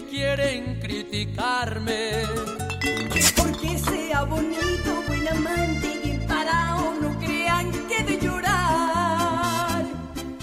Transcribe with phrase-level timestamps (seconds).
[0.00, 2.22] que quieren criticarme.
[3.36, 9.84] Porque sea bonito, buen amante y parado, no crean que de llorar.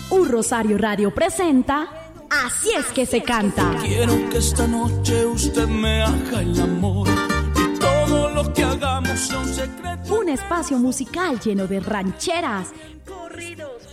[0.09, 1.87] Un Rosario Radio presenta
[2.29, 3.73] Así es que se canta.
[3.81, 7.07] Quiero que esta noche usted me haga el amor
[8.37, 10.09] lo que hagamos son secretos.
[10.11, 12.69] Un espacio musical lleno de rancheras,
[13.07, 13.66] corridos,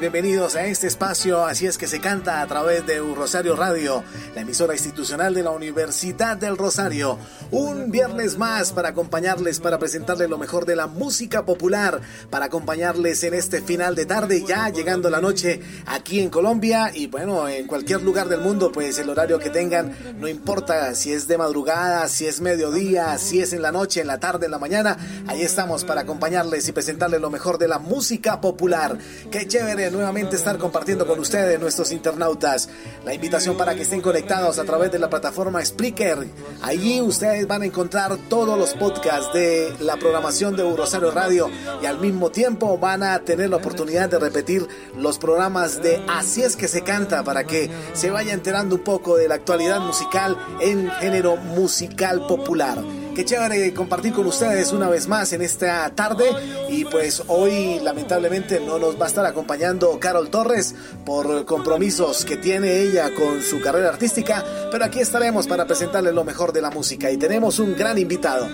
[0.00, 4.04] Bienvenidos a este espacio, así es que se canta a través de Rosario Radio,
[4.34, 7.18] la emisora institucional de la Universidad del Rosario.
[7.50, 13.24] Un viernes más para acompañarles, para presentarles lo mejor de la música popular, para acompañarles
[13.24, 17.66] en este final de tarde, ya llegando la noche aquí en Colombia y bueno, en
[17.66, 22.08] cualquier lugar del mundo, pues el horario que tengan, no importa si es de madrugada,
[22.08, 25.40] si es mediodía, si es en la noche, en la tarde, en la mañana, ahí
[25.40, 28.98] estamos para acompañarles y presentarles lo mejor de la música popular.
[29.46, 32.68] Chévere, nuevamente estar compartiendo con ustedes, nuestros internautas.
[33.04, 36.26] La invitación para que estén conectados a través de la plataforma Spreaker.
[36.62, 41.48] Allí ustedes van a encontrar todos los podcasts de la programación de Rosario Radio
[41.80, 46.42] y al mismo tiempo van a tener la oportunidad de repetir los programas de Así
[46.42, 50.36] es que se canta para que se vaya enterando un poco de la actualidad musical
[50.60, 52.78] en género musical popular.
[53.16, 56.26] Qué chévere compartir con ustedes una vez más en esta tarde.
[56.68, 62.36] Y pues hoy lamentablemente no nos va a estar acompañando Carol Torres por compromisos que
[62.36, 64.44] tiene ella con su carrera artística.
[64.70, 67.10] Pero aquí estaremos para presentarles lo mejor de la música.
[67.10, 68.50] Y tenemos un gran invitado.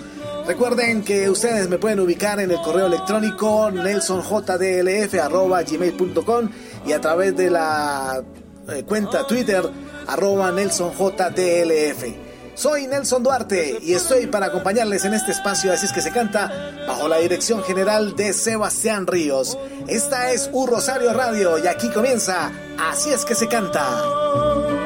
[0.47, 6.49] Recuerden que ustedes me pueden ubicar en el correo electrónico nelsonjdlf.gmail.com
[6.87, 8.23] y a través de la
[8.69, 9.61] eh, cuenta Twitter
[10.07, 12.22] arroba nelsonjdlf.
[12.55, 16.51] Soy Nelson Duarte y estoy para acompañarles en este espacio, así es que se canta,
[16.87, 19.57] bajo la dirección general de Sebastián Ríos.
[19.87, 24.82] Esta es Un Rosario Radio y aquí comienza, así es que se canta.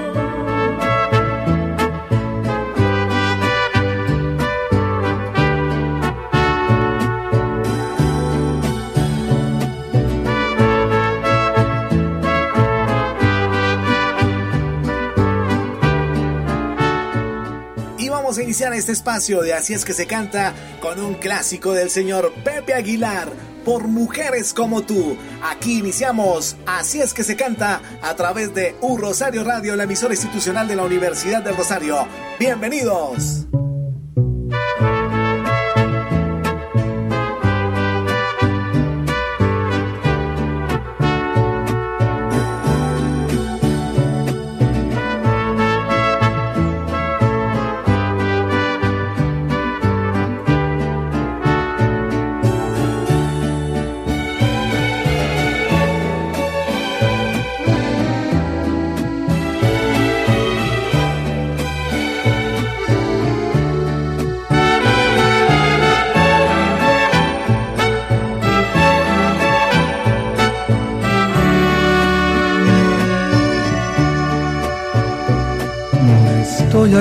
[18.35, 22.33] A iniciar este espacio de Así es que se canta con un clásico del señor
[22.43, 23.31] Pepe Aguilar,
[23.63, 25.15] por mujeres como tú.
[25.41, 30.13] Aquí iniciamos Así es que se canta a través de Un Rosario Radio, la emisora
[30.13, 32.05] institucional de la Universidad del Rosario.
[32.37, 33.47] Bienvenidos.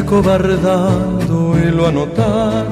[0.07, 2.65] Acobardado y lo ha.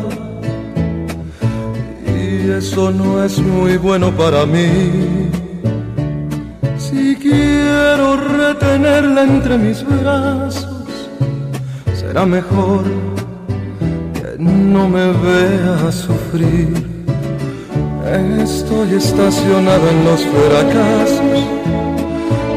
[2.07, 5.29] Y eso no es muy bueno para mí.
[6.79, 11.11] Si quiero retenerla entre mis brazos,
[11.93, 12.85] será mejor
[14.15, 16.73] que no me vea sufrir.
[18.45, 21.41] Estoy estacionado en los fracasos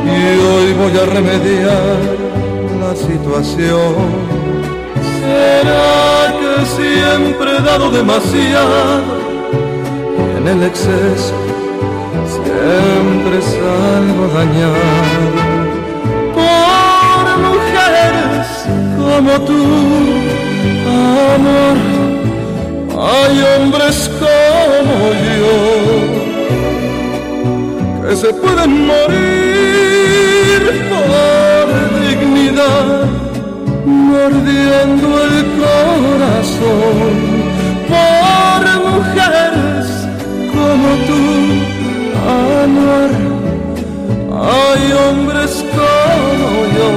[0.06, 1.97] y hoy voy a remediar
[2.80, 4.26] la situación.
[5.57, 9.01] ¿Será que siempre he dado demasiado
[10.19, 11.33] y en el exceso
[12.36, 14.86] siempre salgo dañado?
[16.38, 18.48] Por mujeres
[19.00, 19.63] como tú,
[21.33, 21.77] amor
[23.00, 24.95] hay hombres como
[25.38, 25.57] yo
[28.07, 30.62] que se pueden morir
[30.92, 31.65] por
[32.07, 32.88] dignidad,
[34.07, 37.07] mordiendo el corazón
[37.92, 39.86] por mujeres
[40.56, 41.24] como tú,
[42.63, 43.12] amor.
[44.50, 46.92] Hay hombres como yo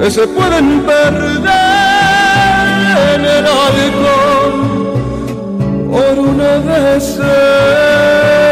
[0.00, 1.50] que se pueden perder
[3.14, 4.56] en el alcohol
[5.90, 8.51] por una decepción.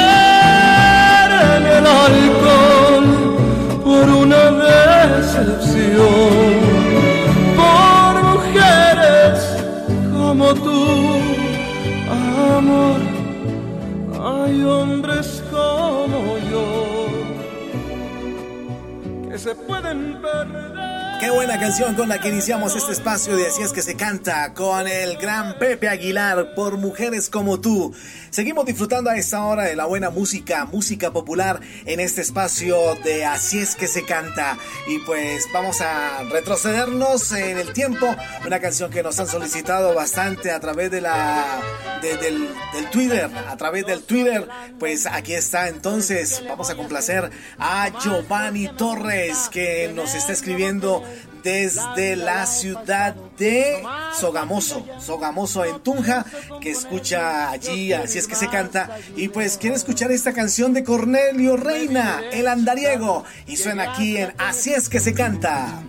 [21.21, 24.55] Qué buena canción con la que iniciamos este espacio de Así es que se canta
[24.55, 27.93] con el gran Pepe Aguilar por Mujeres como tú.
[28.31, 33.23] Seguimos disfrutando a esta hora de la buena música, música popular en este espacio de
[33.25, 34.57] Así es que se canta.
[34.87, 38.07] Y pues vamos a retrocedernos en el tiempo.
[38.47, 41.61] Una canción que nos han solicitado bastante a través de la
[42.01, 42.49] del,
[42.91, 43.29] Twitter.
[43.47, 44.47] A través del Twitter.
[44.79, 46.41] Pues aquí está entonces.
[46.49, 47.29] Vamos a complacer
[47.59, 51.03] a Giovanni Torres que nos está escribiendo
[51.43, 53.83] desde la ciudad de
[54.19, 56.25] Sogamoso, Sogamoso en Tunja,
[56.59, 60.83] que escucha allí, así es que se canta, y pues quiere escuchar esta canción de
[60.83, 65.83] Cornelio Reina, el andariego, y suena aquí en Así es que se canta.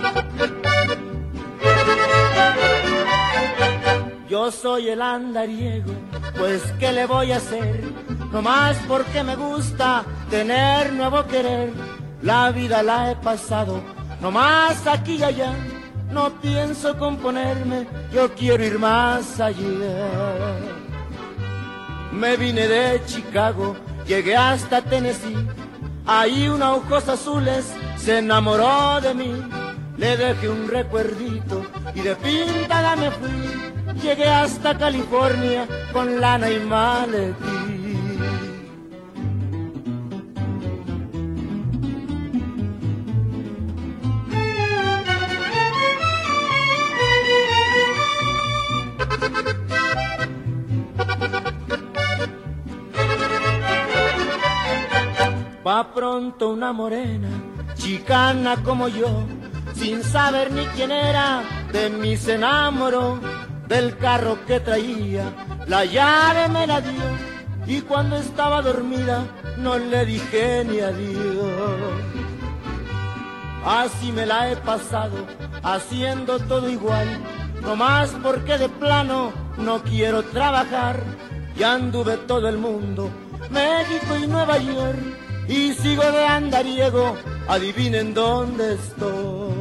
[4.30, 5.92] Yo soy el andariego,
[6.38, 7.82] pues ¿qué le voy a hacer?
[8.30, 11.72] No más porque me gusta tener nuevo querer.
[12.22, 13.82] La vida la he pasado,
[14.20, 15.52] no más aquí y allá.
[16.12, 20.54] No pienso componerme, yo quiero ir más allá.
[22.12, 23.74] Me vine de Chicago,
[24.06, 25.44] llegué hasta Tennessee.
[26.06, 29.42] Ahí una ojos azules se enamoró de mí.
[29.96, 33.69] Le dejé un recuerdito y de pintada me fui.
[34.02, 37.60] Llegué hasta California con lana y maletí.
[55.66, 57.28] Va pronto una morena,
[57.74, 59.24] chicana como yo,
[59.74, 63.20] sin saber ni quién era, de mí se enamoró,
[63.70, 65.32] del carro que traía,
[65.68, 67.08] la llave me la dio,
[67.68, 69.24] y cuando estaba dormida
[69.58, 72.02] no le dije ni adiós.
[73.64, 75.24] Así me la he pasado,
[75.62, 77.06] haciendo todo igual,
[77.62, 81.04] no más porque de plano no quiero trabajar,
[81.56, 83.08] ya anduve todo el mundo,
[83.50, 84.98] México y Nueva York,
[85.46, 89.59] y sigo de andariego, adivinen dónde estoy.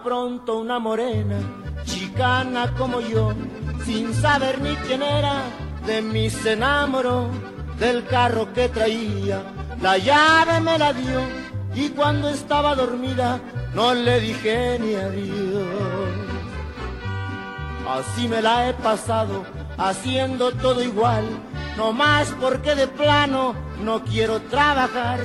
[0.00, 1.38] Pronto una morena,
[1.84, 3.32] chicana como yo,
[3.84, 5.42] sin saber ni quién era,
[5.86, 7.28] de mí se enamoró,
[7.78, 9.42] del carro que traía,
[9.80, 11.20] la llave me la dio,
[11.74, 13.38] y cuando estaba dormida,
[13.74, 15.68] no le dije ni adiós.
[17.88, 19.44] Así me la he pasado,
[19.78, 21.24] haciendo todo igual,
[21.76, 25.20] no más porque de plano no quiero trabajar,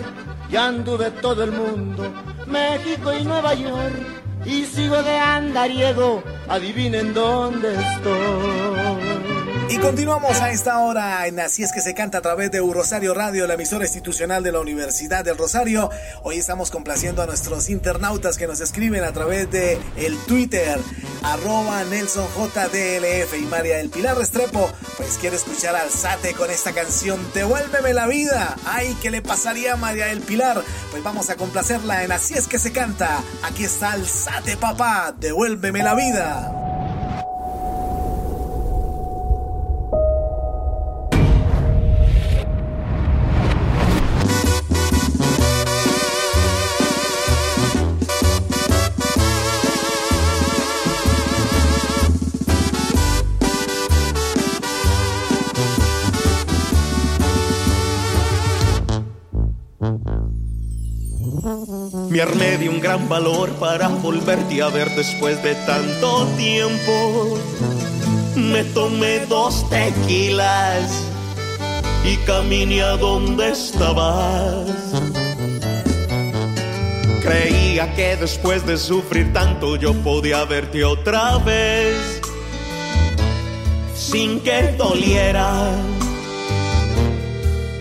[0.52, 2.12] ya anduve todo el mundo,
[2.46, 9.07] México y Nueva York y sigo de andariego, adivinen dónde estoy.
[9.70, 13.14] Y continuamos a esta hora en Así es que se canta a través de Rosario
[13.14, 15.90] Radio, la emisora institucional de la Universidad del Rosario.
[16.24, 20.80] Hoy estamos complaciendo a nuestros internautas que nos escriben a través de el Twitter,
[21.22, 27.20] arroba NelsonJDLF y María del Pilar Restrepo, pues quiere escuchar al Sate con esta canción
[27.34, 28.56] Devuélveme la vida.
[28.66, 30.64] Ay, ¿qué le pasaría a María del Pilar?
[30.92, 33.22] Pues vamos a complacerla en Así es que se canta.
[33.44, 36.67] Aquí está el Sate, papá, devuélveme la vida.
[62.18, 67.38] Me armé de un gran valor para volverte a ver después de tanto tiempo.
[68.36, 71.04] Me tomé dos tequilas
[72.04, 74.66] y caminé a donde estabas.
[77.22, 82.20] Creía que después de sufrir tanto yo podía verte otra vez
[83.94, 85.70] sin que doliera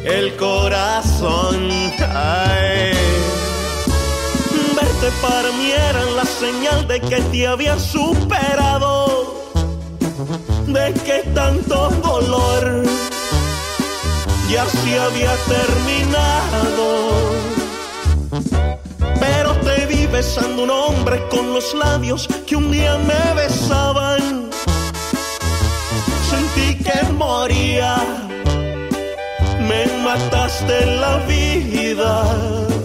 [0.05, 1.71] el corazón.
[2.15, 3.26] Ay
[5.23, 9.53] para mí era la señal de que te había superado,
[10.67, 12.83] de que tanto dolor
[14.51, 16.87] ya se había terminado.
[19.21, 24.51] Pero te vi besando un hombre con los labios que un día me besaban.
[26.31, 27.97] Sentí que moría,
[29.61, 32.76] me mataste la vida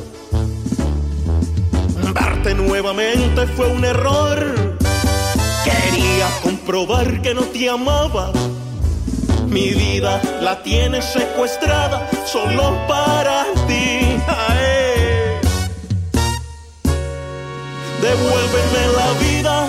[2.62, 4.78] nuevamente fue un error.
[5.64, 8.32] Quería comprobar que no te amaba.
[9.48, 14.18] Mi vida la tienes secuestrada solo para ti.
[18.02, 19.68] Devuélveme la vida.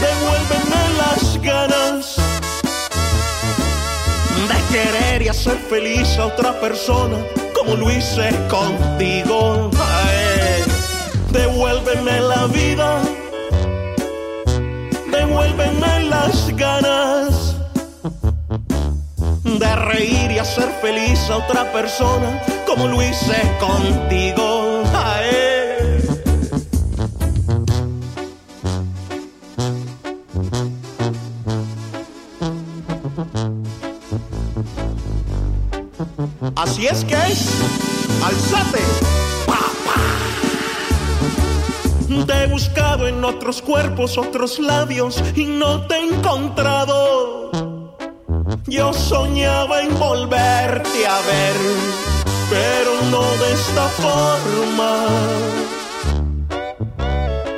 [0.00, 2.16] Devuélveme las ganas
[4.48, 7.18] de querer y hacer feliz a otra persona
[7.54, 9.70] como lo hice contigo
[11.34, 13.02] devuélveme la vida,
[15.10, 17.56] devuélveme las ganas
[19.42, 24.82] de reír y hacer feliz a otra persona como lo hice contigo.
[36.56, 37.48] Así es que es,
[38.24, 39.23] alzate.
[42.22, 47.50] Te he buscado en otros cuerpos, otros labios y no te he encontrado.
[48.66, 51.56] Yo soñaba en volverte a ver,
[52.48, 55.06] pero no de esta forma.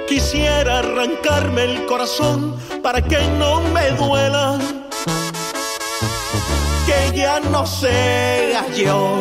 [0.09, 4.59] Quisiera arrancarme el corazón para que no me duela.
[6.87, 9.17] Que ya no sea yo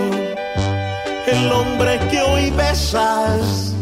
[1.27, 3.74] el hombre que hoy besas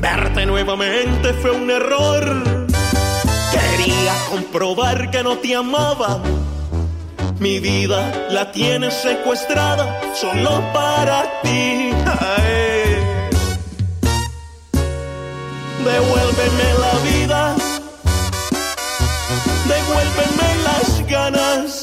[0.00, 2.42] Verte nuevamente fue un error.
[3.52, 6.22] Quería comprobar que no te amaba.
[7.38, 11.90] Mi vida la tienes secuestrada solo para ti.
[15.84, 17.54] Devuélveme la vida,
[19.66, 21.82] devuélveme las ganas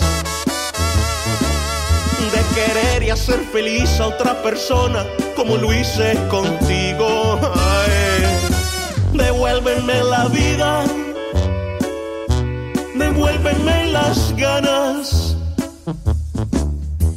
[2.31, 5.05] de querer y hacer feliz a otra persona
[5.36, 7.57] como lo hice contigo.
[9.27, 10.84] Devuélveme la vida,
[12.96, 15.36] devuélveme las ganas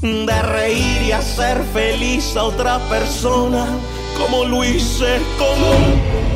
[0.03, 3.65] de reír y hacer feliz a otra persona
[4.19, 6.30] como lo hice contigo.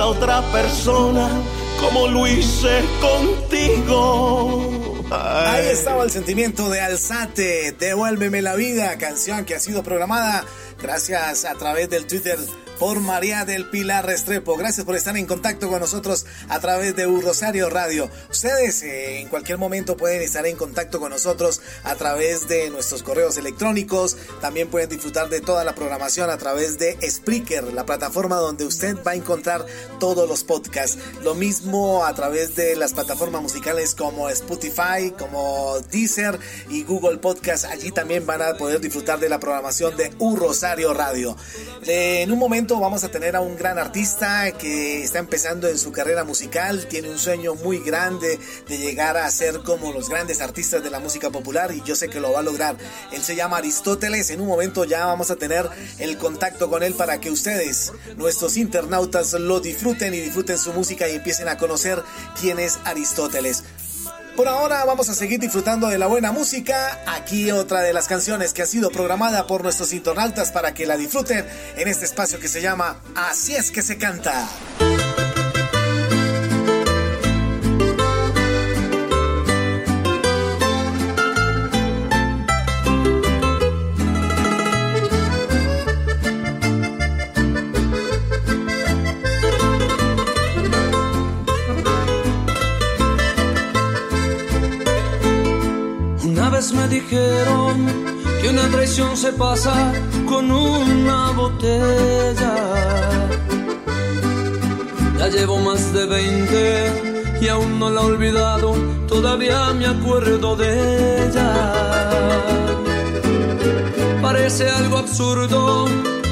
[0.00, 1.28] A otra persona
[1.80, 4.72] como lo hice contigo.
[5.10, 10.44] Ahí estaba el sentimiento de Alzate, Devuélveme la vida, canción que ha sido programada
[10.80, 12.38] gracias a través del Twitter
[12.78, 14.56] por María del Pilar Restrepo.
[14.56, 18.08] Gracias por estar en contacto con nosotros a través de Un Rosario Radio.
[18.30, 23.02] Ustedes eh, en cualquier momento pueden estar en contacto con nosotros a través de nuestros
[23.02, 24.16] correos electrónicos.
[24.40, 28.96] También pueden disfrutar de toda la programación a través de Spreaker, la plataforma donde usted
[29.04, 29.66] va a encontrar
[29.98, 30.98] todos los podcasts.
[31.22, 37.64] Lo mismo a través de las plataformas musicales como Spotify, como Deezer y Google Podcast.
[37.64, 41.36] Allí también van a poder disfrutar de la programación de Un Rosario Radio.
[41.84, 45.90] En un momento vamos a tener a un gran artista que está empezando en su
[45.90, 50.82] carrera musical, tiene un sueño muy grande de llegar a ser como los grandes artistas
[50.82, 52.76] de la música popular y yo sé que lo va a lograr.
[53.10, 56.92] Él se llama Aristóteles, en un momento ya vamos a tener el contacto con él
[56.92, 62.02] para que ustedes, nuestros internautas, lo disfruten y disfruten su música y empiecen a conocer
[62.38, 63.64] quién es Aristóteles.
[64.38, 67.00] Por ahora vamos a seguir disfrutando de la buena música.
[67.08, 70.96] Aquí otra de las canciones que ha sido programada por nuestros internautas para que la
[70.96, 71.44] disfruten
[71.76, 74.48] en este espacio que se llama Así es que se canta.
[99.14, 99.92] Se pasa
[100.26, 102.54] con una botella.
[105.18, 108.74] Ya llevo más de 20 y aún no la he olvidado,
[109.06, 111.72] todavía me acuerdo de ella.
[114.20, 115.86] Parece algo absurdo,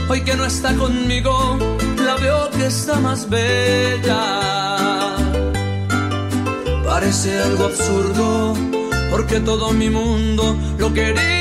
[0.09, 1.59] hoy que no está conmigo,
[2.05, 4.22] la veo que está más bella.
[6.85, 8.55] Parece algo absurdo
[9.11, 11.36] porque todo mi mundo lo quería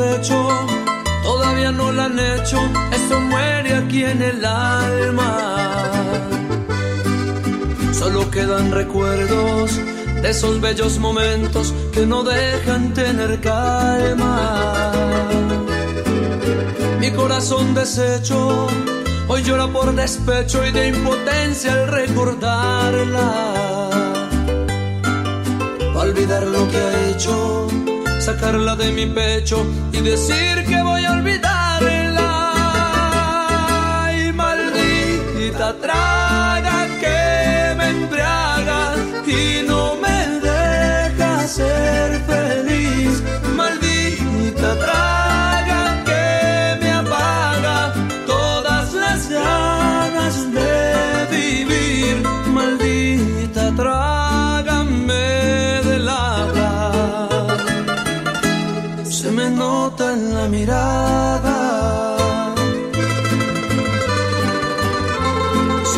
[0.00, 0.48] despecho
[1.22, 2.58] todavía no la han hecho,
[2.92, 5.90] eso muere aquí en el alma.
[7.92, 9.78] Solo quedan recuerdos
[10.22, 14.92] de esos bellos momentos que no dejan tener calma.
[16.98, 18.68] Mi corazón deshecho
[19.28, 23.30] hoy llora por despecho y de impotencia al recordarla.
[25.94, 27.69] olvidar lo que ha hecho
[28.32, 32.28] sacarla de mi pecho y decir que voy a olvidarla.
[34.22, 38.94] Y maldita traga que me embriaga
[39.26, 43.22] y no me deja ser feliz.
[43.56, 43.79] Maldita
[60.60, 60.66] Se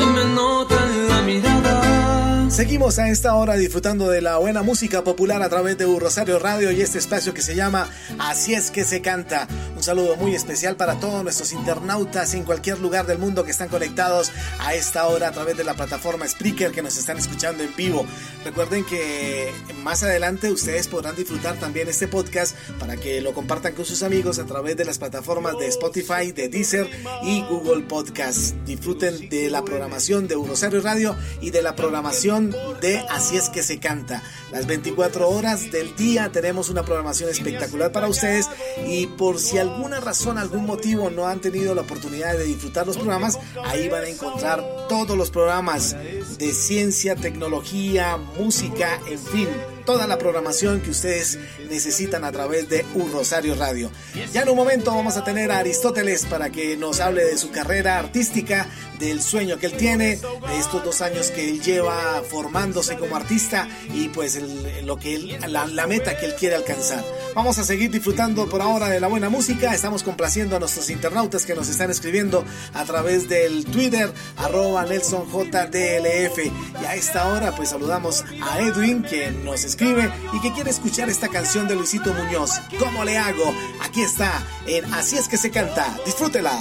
[0.07, 2.49] me nota en la mirada.
[2.49, 6.71] Seguimos a esta hora disfrutando de la buena música popular a través de Rosario Radio
[6.71, 7.89] y este espacio que se llama
[8.21, 9.49] Así es que se canta.
[9.83, 13.69] Un saludo muy especial para todos nuestros internautas en cualquier lugar del mundo que están
[13.69, 17.75] conectados a esta hora a través de la plataforma Spreaker que nos están escuchando en
[17.75, 18.07] vivo.
[18.45, 23.85] Recuerden que más adelante ustedes podrán disfrutar también este podcast para que lo compartan con
[23.85, 26.89] sus amigos a través de las plataformas de Spotify, de Deezer
[27.25, 28.55] y Google Podcast.
[28.65, 33.65] Disfruten de la programación de Rosario Radio y de la programación de Así es que
[33.65, 34.23] se canta.
[34.53, 38.49] Las 24 horas del día tenemos una programación espectacular para ustedes
[38.87, 42.97] y por si alguna razón, algún motivo no han tenido la oportunidad de disfrutar los
[42.97, 45.97] programas, ahí van a encontrar todos los programas
[46.39, 49.49] de ciencia, tecnología, música, en fin
[49.85, 53.91] toda la programación que ustedes necesitan a través de Un Rosario Radio.
[54.33, 57.51] Ya en un momento vamos a tener a Aristóteles para que nos hable de su
[57.51, 58.69] carrera artística,
[58.99, 63.69] del sueño que él tiene, de estos dos años que él lleva formándose como artista
[63.93, 64.41] y pues
[64.85, 67.05] lo que él, la, meta que él quiere alcanzar.
[67.35, 69.75] Vamos a seguir disfrutando por ahora de la buena música.
[69.75, 76.39] Estamos complaciendo a nuestros internautas que nos están escribiendo a través del Twitter, arroba NelsonJDLF.
[76.81, 81.09] Y a esta hora pues saludamos a Edwin que nos escribe y que quiere escuchar
[81.09, 82.61] esta canción de Luisito Muñoz.
[82.79, 83.55] ¿Cómo le hago?
[83.81, 85.99] Aquí está en Así es que se canta.
[86.05, 86.53] Disfrútela.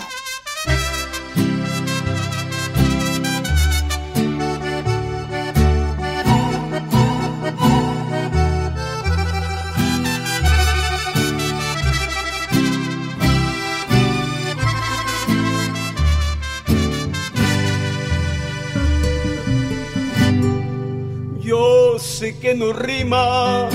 [22.21, 23.67] Sé que no rima,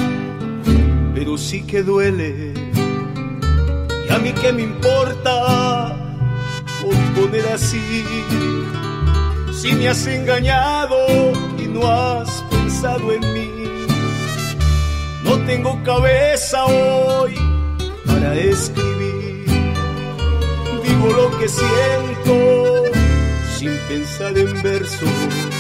[1.17, 2.55] pero sí que duele.
[4.09, 5.97] Y a mí que me importa
[6.81, 8.05] componer así,
[9.53, 10.97] si me has engañado
[11.59, 13.51] y no has pensado en mí.
[15.25, 17.35] No tengo cabeza hoy
[18.07, 19.45] para escribir,
[20.85, 22.35] digo lo que siento
[23.59, 25.56] sin pensar en versos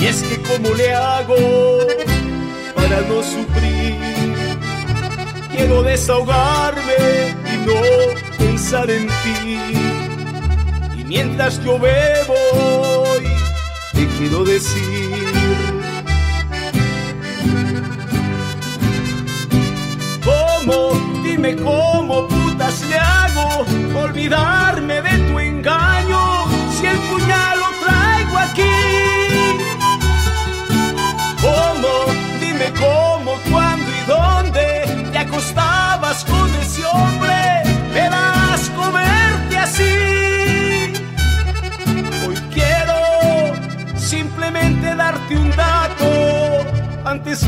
[0.00, 1.36] y es que como le hago
[2.74, 3.96] para no sufrir,
[5.50, 7.80] quiero desahogarme y no
[8.38, 9.58] pensar en ti.
[11.00, 13.04] Y mientras yo bebo,
[13.92, 15.10] te quiero decir.
[20.24, 20.92] ¿Cómo?
[21.22, 23.66] Dime cómo putas le hago
[24.02, 26.46] olvidarme de tu engaño
[26.78, 27.59] si el puñal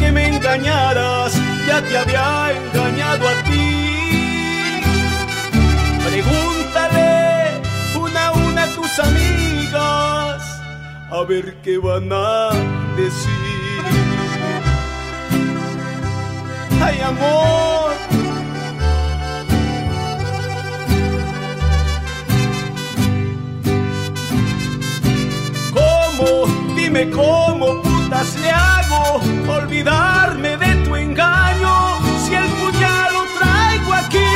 [0.02, 1.32] que me engañaras,
[1.66, 4.80] ya te había engañado a ti.
[6.06, 7.60] Pregúntale
[8.04, 10.42] una a una a tus amigas,
[11.10, 12.50] a ver qué van a
[12.96, 13.82] decir.
[16.84, 17.92] ay amor.
[25.72, 26.74] ¿Cómo?
[26.76, 34.32] Dime cómo le hago olvidarme de tu engaño si el puñal lo traigo aquí.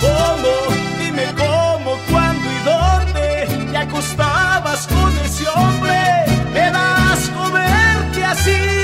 [0.00, 0.52] ¿Cómo?
[0.98, 6.24] Dime cómo, cuándo y dónde te acostabas con ese hombre.
[6.54, 8.80] Me das comerte así.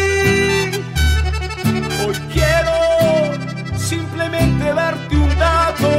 [4.75, 5.91] darte un dato.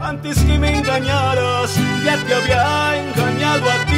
[0.00, 3.91] Antes que me engañaras, ya te había engañado a ti.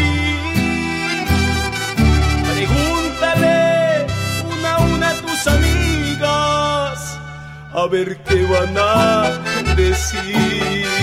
[7.85, 10.94] A ver qué van a decir.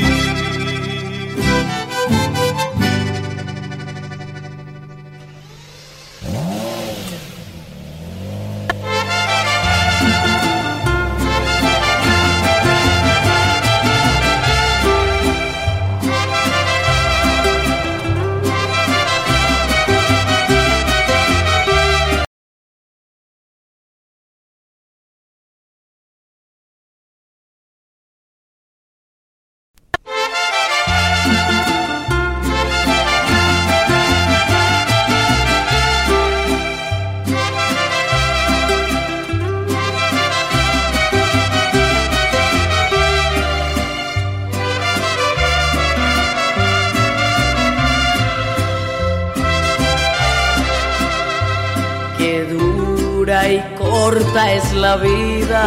[54.11, 55.63] Corta es la vida.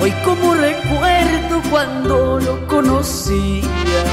[0.00, 4.04] Hoy como recuerdo cuando lo conocía,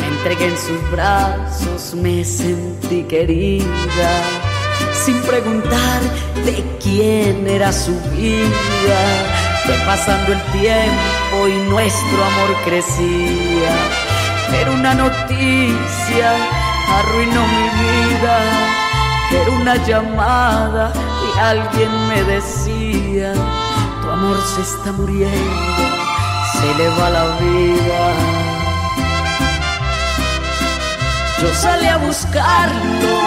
[0.00, 4.10] me entregué en sus brazos, me sentí querida,
[5.04, 6.00] sin preguntar
[6.46, 9.00] de quién era su vida.
[9.66, 13.74] Fue pasando el tiempo y nuestro amor crecía,
[14.50, 16.32] pero una noticia
[16.98, 18.36] arruinó mi vida.
[19.32, 20.92] Era una llamada
[21.40, 23.32] alguien me decía,
[24.02, 25.82] tu amor se está muriendo,
[26.52, 28.14] se le va la vida.
[31.40, 33.18] Yo salí a buscarlo,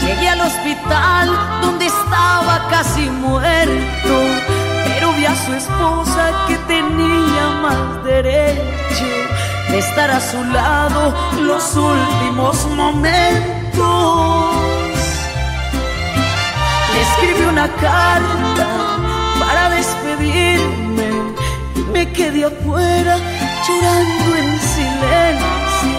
[0.00, 1.30] llegué al hospital
[1.62, 4.14] donde estaba casi muerto,
[4.84, 9.06] pero vi a su esposa que tenía más derecho
[9.70, 13.56] de estar a su lado los últimos momentos.
[17.00, 18.66] Escribí una carta
[19.38, 21.08] para despedirme
[21.74, 23.16] y me quedé afuera
[23.66, 25.98] llorando en silencio.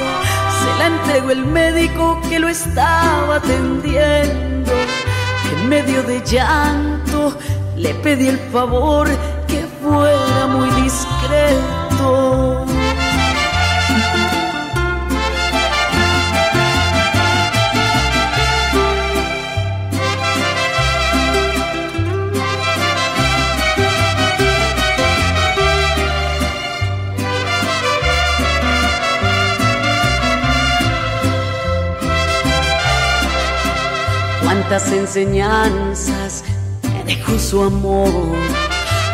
[0.59, 4.71] Se la entregó el médico que lo estaba atendiendo.
[5.51, 7.37] En medio de llanto
[7.75, 9.07] le pedí el favor
[9.47, 12.56] que fuera muy discreto.
[34.77, 36.43] Cuántas enseñanzas
[36.83, 38.11] me dejó su amor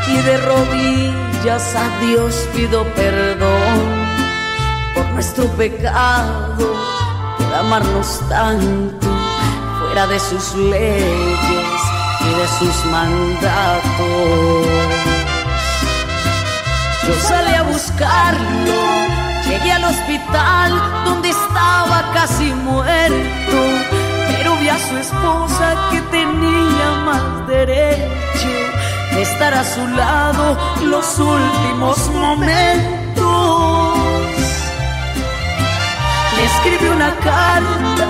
[0.08, 3.80] y de rodillas a Dios pido perdón
[4.94, 6.76] por nuestro pecado,
[7.38, 9.08] por amarnos tanto
[9.80, 11.82] fuera de sus leyes
[12.20, 14.68] y de sus mandatos.
[17.08, 18.82] Yo salí a buscarlo,
[19.48, 24.13] llegué al hospital donde estaba casi muerto
[24.64, 28.50] pero vi a su esposa que tenía más derecho
[29.14, 33.24] de estar a su lado los últimos momentos.
[36.36, 38.08] Le escribí una carta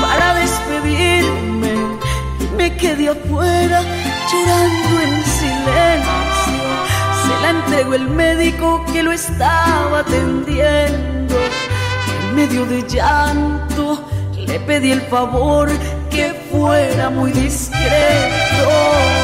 [0.00, 1.74] para despedirme
[2.40, 3.82] y me quedé afuera
[4.30, 6.64] llorando en silencio.
[7.22, 11.36] Se la entregó el médico que lo estaba atendiendo
[12.20, 14.13] en medio de llanto
[14.54, 15.68] le pedí el favor
[16.10, 19.23] que fuera muy discreto.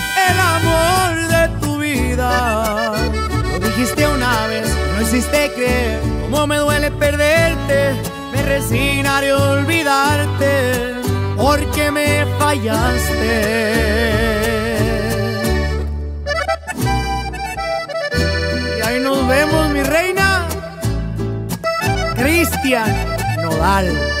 [0.29, 2.93] el amor de tu vida.
[3.51, 7.93] Lo dijiste una vez, no hiciste creer cómo me duele perderte.
[8.33, 11.01] Me resignaré a olvidarte
[11.37, 13.71] porque me fallaste.
[18.77, 20.45] Y ahí nos vemos, mi reina.
[22.15, 22.93] Cristian
[23.41, 24.20] Nodal.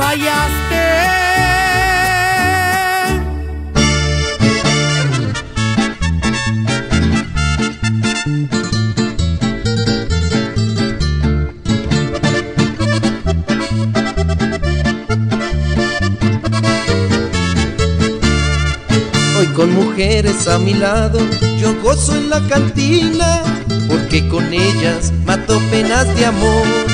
[0.00, 0.84] Fallaste.
[19.38, 21.18] Hoy con mujeres a mi lado,
[21.58, 23.42] yo gozo en la cantina,
[23.88, 26.89] porque con ellas mato penas de amor.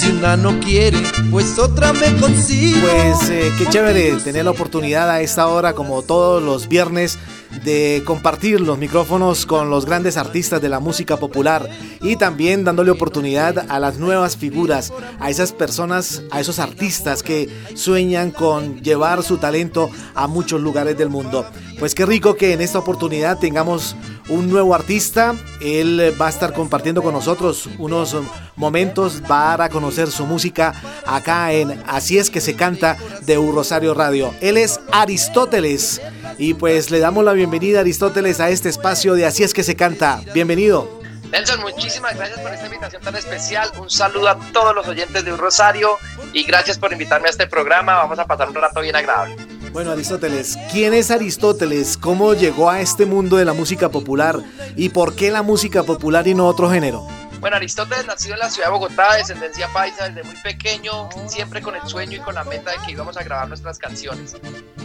[0.00, 0.96] Si una no quiere,
[1.30, 2.80] pues otra me consigo.
[2.80, 7.18] Pues eh, qué chévere tener la oportunidad a esta hora, como todos los viernes,
[7.64, 11.68] de compartir los micrófonos con los grandes artistas de la música popular
[12.00, 17.50] y también dándole oportunidad a las nuevas figuras, a esas personas, a esos artistas que
[17.74, 21.44] sueñan con llevar su talento a muchos lugares del mundo.
[21.78, 23.96] Pues qué rico que en esta oportunidad tengamos
[24.30, 25.34] un nuevo artista.
[25.60, 28.16] Él va a estar compartiendo con nosotros unos
[28.56, 30.74] momentos para conocer su música
[31.06, 34.34] acá en Así es que se canta de U Rosario Radio.
[34.40, 36.00] Él es Aristóteles
[36.38, 39.76] y pues le damos la bienvenida Aristóteles a este espacio de Así es que se
[39.76, 40.22] canta.
[40.32, 41.00] Bienvenido.
[41.30, 43.70] Nelson, muchísimas gracias por esta invitación tan especial.
[43.78, 45.96] Un saludo a todos los oyentes de Un Rosario
[46.32, 47.94] y gracias por invitarme a este programa.
[47.94, 49.36] Vamos a pasar un rato bien agradable.
[49.72, 51.96] Bueno, Aristóteles, ¿quién es Aristóteles?
[51.96, 54.40] ¿Cómo llegó a este mundo de la música popular?
[54.74, 57.06] ¿Y por qué la música popular y no otro género?
[57.38, 61.76] Bueno, Aristóteles nacido en la ciudad de Bogotá, descendencia paisa desde muy pequeño, siempre con
[61.76, 64.36] el sueño y con la meta de que íbamos a grabar nuestras canciones.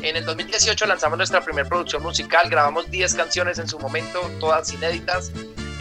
[0.03, 4.71] En el 2018 lanzamos nuestra primera producción musical, grabamos 10 canciones en su momento, todas
[4.71, 5.31] inéditas.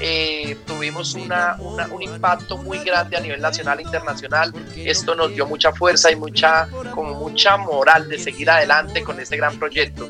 [0.01, 4.53] Eh, tuvimos una, una, un impacto muy grande a nivel nacional e internacional.
[4.77, 9.37] Esto nos dio mucha fuerza y mucha, como mucha moral de seguir adelante con este
[9.37, 10.09] gran proyecto.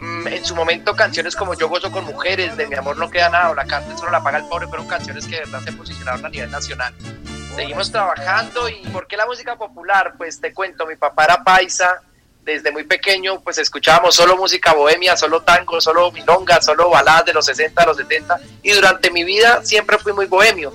[0.00, 3.28] Mm, en su momento canciones como Yo gozo con mujeres, de Mi amor no queda
[3.28, 5.72] nada, o La carne solo la paga el pobre, fueron canciones que de verdad se
[5.72, 6.94] posicionaron a nivel nacional.
[7.54, 10.14] Seguimos trabajando y ¿por qué la música popular?
[10.16, 12.00] Pues te cuento, mi papá era paisa,
[12.44, 17.32] desde muy pequeño pues escuchábamos solo música bohemia, solo tango, solo milonga, solo baladas de
[17.34, 20.72] los 60, los 70 y durante mi vida siempre fui muy bohemio.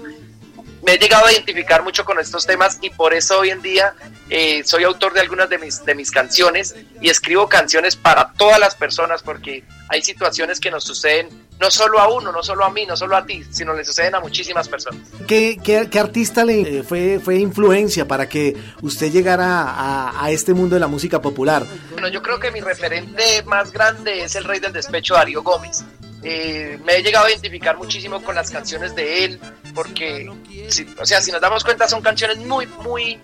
[0.83, 3.95] Me he llegado a identificar mucho con estos temas y por eso hoy en día
[4.29, 8.59] eh, soy autor de algunas de mis, de mis canciones y escribo canciones para todas
[8.59, 12.69] las personas porque hay situaciones que nos suceden no solo a uno, no solo a
[12.69, 15.01] mí, no solo a ti, sino le suceden a muchísimas personas.
[15.27, 20.53] ¿Qué, qué, qué artista le fue, fue influencia para que usted llegara a, a, este
[20.53, 21.65] mundo de la música popular?
[21.91, 25.83] Bueno, yo creo que mi referente más grande es el rey del despecho, Darío Gómez.
[26.27, 29.39] Eh, me he llegado a identificar muchísimo con las canciones de él,
[29.75, 30.27] porque,
[30.69, 33.19] si, o sea, si nos damos cuenta, son canciones muy, muy,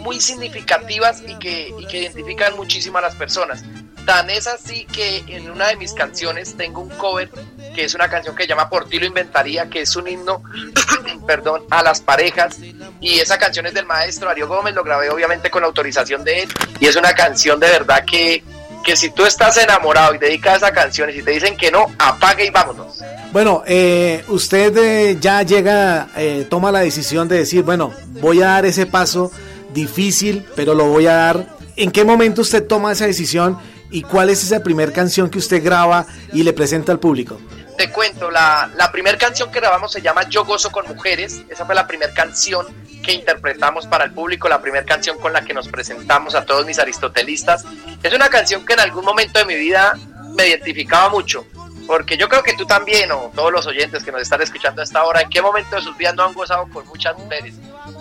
[0.00, 3.64] muy significativas y que, y que identifican muchísimo a las personas.
[4.04, 7.30] Tan es así que en una de mis canciones tengo un cover
[7.74, 10.42] que es una canción que se llama Por ti lo inventaría, que es un himno,
[11.26, 12.56] perdón, a las parejas.
[13.00, 16.42] Y esa canción es del maestro Ario Gómez, lo grabé obviamente con la autorización de
[16.42, 16.48] él.
[16.80, 18.42] Y es una canción de verdad que,
[18.84, 21.86] que si tú estás enamorado y dedicas esa canción y si te dicen que no,
[21.98, 23.02] apague y vámonos.
[23.32, 28.46] Bueno, eh, usted eh, ya llega, eh, toma la decisión de decir, bueno, voy a
[28.46, 29.32] dar ese paso
[29.72, 31.56] difícil, pero lo voy a dar.
[31.74, 33.58] ¿En qué momento usted toma esa decisión
[33.90, 37.40] y cuál es esa primera canción que usted graba y le presenta al público?
[37.76, 41.66] Te cuento, la, la primera canción que grabamos se llama Yo gozo con mujeres, esa
[41.66, 42.66] fue la primera canción
[43.02, 46.64] que interpretamos para el público, la primera canción con la que nos presentamos a todos
[46.66, 47.64] mis aristotelistas.
[48.02, 49.92] Es una canción que en algún momento de mi vida
[50.34, 51.46] me identificaba mucho,
[51.86, 54.84] porque yo creo que tú también, o todos los oyentes que nos están escuchando a
[54.84, 57.54] esta hora, en qué momento de sus vidas no han gozado con muchas mujeres.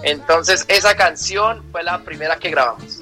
[0.03, 2.99] Entonces esa canción fue la primera que grabamos.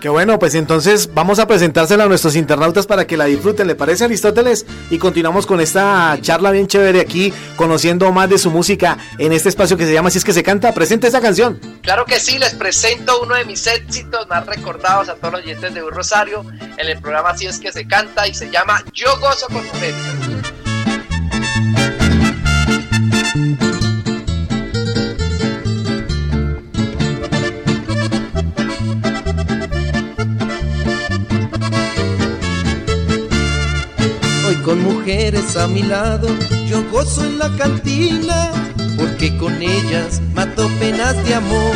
[0.00, 3.66] Qué bueno, pues entonces vamos a presentársela a nuestros internautas para que la disfruten.
[3.66, 4.64] ¿Le parece Aristóteles?
[4.90, 9.48] Y continuamos con esta charla bien chévere aquí, conociendo más de su música en este
[9.48, 10.72] espacio que se llama Si es que se canta.
[10.72, 11.58] Presente esa canción.
[11.82, 15.74] Claro que sí, les presento uno de mis éxitos más recordados a todos los oyentes
[15.74, 19.18] de Un Rosario en el programa Si es que se canta y se llama Yo
[19.18, 19.96] gozo con mujeres.
[34.68, 36.28] Con mujeres a mi lado,
[36.66, 38.52] yo gozo en la cantina,
[38.98, 41.74] porque con ellas mato penas de amor.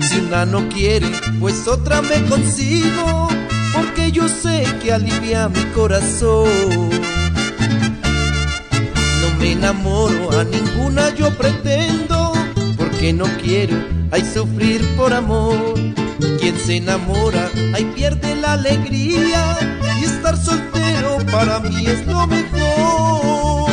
[0.00, 1.06] Si una no quiere,
[1.38, 3.28] pues otra me consigo,
[3.72, 6.90] porque yo sé que alivia mi corazón.
[9.20, 12.32] No me enamoro, a ninguna yo pretendo,
[12.76, 13.76] porque no quiero,
[14.10, 15.72] hay sufrir por amor.
[16.18, 19.56] Quien se enamora, ahí pierde la alegría
[20.00, 23.70] y estar soltero para mí es lo mejor.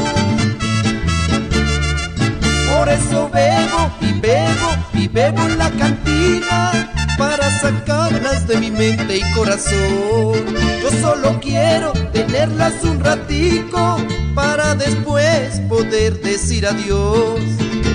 [2.78, 9.18] Por eso bebo y bebo y bebo en la cantina para sacarlas de mi mente
[9.18, 10.46] y corazón.
[10.84, 13.98] Yo solo quiero tenerlas un ratico
[14.36, 17.42] para después poder decir adiós.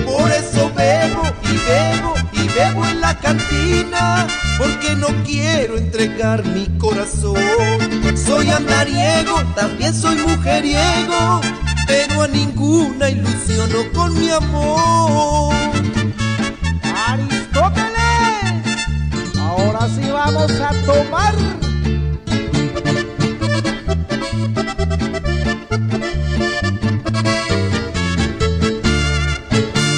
[0.05, 4.27] Por eso bebo y bebo y bebo en la cantina
[4.57, 7.35] porque no quiero entregar mi corazón.
[8.15, 11.41] Soy andariego, también soy mujeriego,
[11.87, 15.53] pero a ninguna ilusiono con mi amor.
[17.07, 17.97] Aristóteles,
[19.39, 21.35] ahora sí vamos a tomar.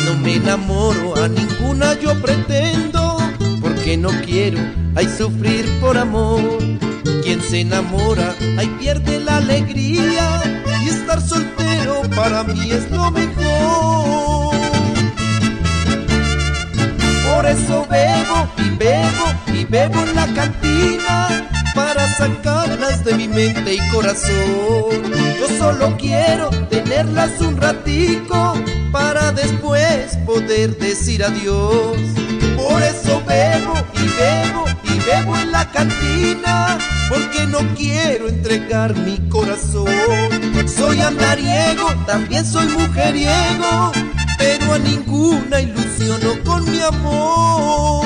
[0.05, 1.52] No me enamoro, a ninguna
[2.01, 3.17] yo pretendo,
[3.61, 4.59] porque no quiero,
[4.95, 6.59] hay sufrir por amor.
[7.23, 10.41] Quien se enamora, ahí pierde la alegría,
[10.83, 14.55] y estar soltero para mí es lo mejor.
[17.33, 23.75] Por eso bebo y bebo y bebo en la cantina para sacarlas de mi mente
[23.75, 25.01] y corazón.
[25.39, 28.53] Yo solo quiero tenerlas un ratico
[28.93, 31.97] para después poder decir adiós.
[32.55, 36.77] Por eso bebo y bebo y bebo en la cantina
[37.09, 39.87] porque no quiero entregar mi corazón.
[40.67, 43.91] Soy andariego, también soy mujeriego,
[44.37, 48.05] pero a ninguna ilusiono con mi amor.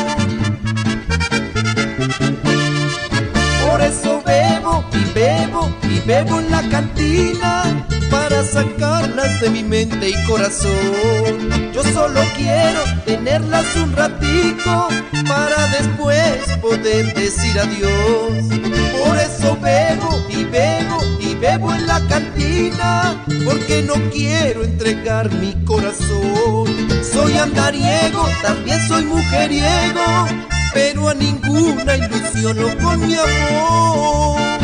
[3.69, 10.09] Por eso bebo y bebo y bebo en la cantina para sacarlas de mi mente
[10.09, 11.71] y corazón.
[11.73, 14.87] Yo solo quiero tenerlas un ratico
[15.27, 18.45] para después poder decir adiós.
[19.03, 25.53] Por eso bebo y bebo y bebo en la cantina porque no quiero entregar mi
[25.65, 26.67] corazón.
[27.01, 30.27] Soy andariego, también soy mujeriego,
[30.73, 34.56] pero a ninguna ilusiono con mi amor.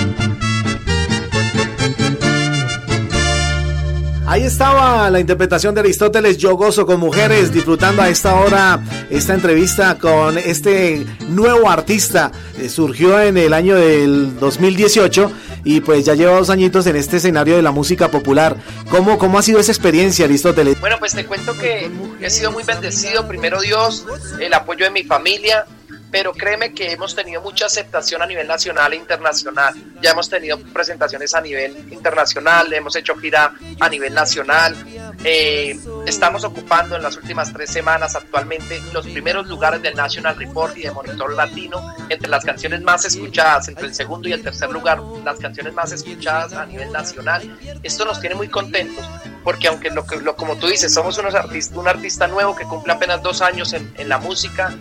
[4.26, 9.34] Ahí estaba la interpretación de Aristóteles, Yo gozo con mujeres, disfrutando a esta hora esta
[9.34, 12.32] entrevista con este nuevo artista.
[12.58, 15.30] Eh, surgió en el año del 2018
[15.66, 18.56] y pues ya lleva dos añitos en este escenario de la música popular.
[18.90, 20.80] ¿Cómo, cómo ha sido esa experiencia, Aristóteles?
[20.80, 24.06] Bueno, pues te cuento que he sido muy bendecido, primero Dios,
[24.40, 25.66] el apoyo de mi familia,
[26.14, 29.74] pero créeme que hemos tenido mucha aceptación a nivel nacional e internacional.
[30.00, 34.76] Ya hemos tenido presentaciones a nivel internacional, hemos hecho gira a nivel nacional.
[35.24, 40.78] Eh, estamos ocupando en las últimas tres semanas actualmente los primeros lugares del National Report
[40.78, 44.70] y de Monitor Latino entre las canciones más escuchadas, entre el segundo y el tercer
[44.70, 47.58] lugar, las canciones más escuchadas a nivel nacional.
[47.82, 49.04] Esto nos tiene muy contentos
[49.44, 52.94] porque aunque lo, lo como tú dices, somos unos artistas, un artista nuevo que cumple
[52.94, 54.74] apenas dos años en, en la música,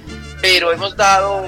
[0.42, 1.44] pero hemos dado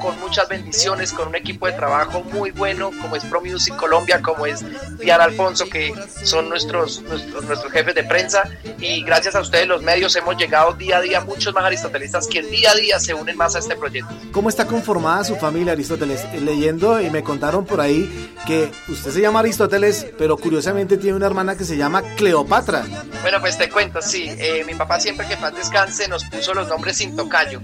[0.00, 4.20] con muchas bendiciones, con un equipo de trabajo muy bueno, como es Pro Music Colombia,
[4.20, 4.64] como es
[4.98, 8.42] Diana Alfonso, que son nuestros, nuestros, nuestros jefes de prensa,
[8.78, 12.42] y gracias a ustedes los medios hemos llegado día a día muchos más aristotelistas que
[12.42, 14.12] día a día se unen más a este proyecto.
[14.32, 16.24] ¿Cómo está conformada su familia, Aristóteles?
[16.32, 21.16] Eh, Leyendo y me contaron por ahí que usted se llama Aristóteles, pero curiosamente tiene
[21.16, 22.84] una hermana que se llama Cleopatra.
[23.22, 26.68] Bueno, pues te cuento, sí, eh, mi papá siempre que paz descanse nos puso los
[26.68, 27.60] nombres sin tocayo.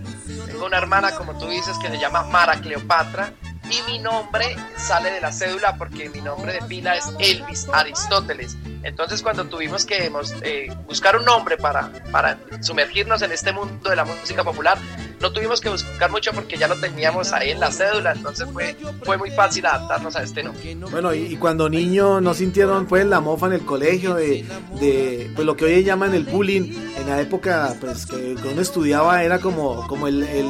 [0.63, 3.33] Tengo una hermana, como tú dices, que se llama Mara Cleopatra
[3.69, 8.57] y mi nombre sale de la cédula porque mi nombre de pila es Elvis Aristóteles.
[8.85, 10.09] Entonces cuando tuvimos que
[10.43, 14.79] eh, buscar un nombre para, para sumergirnos en este mundo de la música popular,
[15.21, 18.77] no tuvimos que buscar mucho porque ya lo teníamos ahí en la cédula, entonces fue,
[19.05, 20.77] fue muy fácil adaptarnos a este nombre.
[20.91, 24.45] Bueno, y, cuando niños no sintieron pues la mofa en el colegio de,
[24.81, 26.73] de pues, lo que hoy llaman el bullying,
[27.03, 30.47] en la época pues que uno estudiaba era como, como el, el,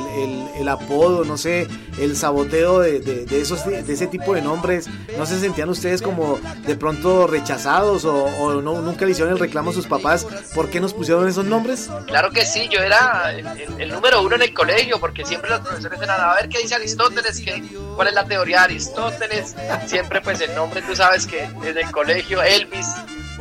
[0.58, 1.66] el, apodo, no sé,
[1.98, 4.88] el saboteo de, de, esos, de ese tipo de nombres,
[5.18, 9.38] ¿no se sentían ustedes como de pronto rechazados o, o no, nunca le hicieron el
[9.38, 11.90] reclamo a sus papás por qué nos pusieron esos nombres?
[12.06, 16.00] Claro que sí, yo era el, número uno en el colegio porque siempre los profesores
[16.00, 17.62] eran a ver qué dice Aristóteles, qué,
[17.96, 21.90] cuál es la teoría de Aristóteles, siempre pues el nombre, tú sabes que en el
[21.90, 22.86] colegio Elvis